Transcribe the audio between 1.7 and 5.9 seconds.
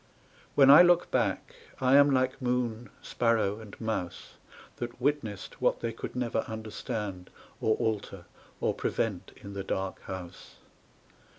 I am like moon, sparrow, and mouse That witnessed what